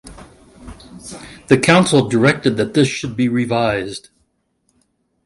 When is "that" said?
2.57-2.73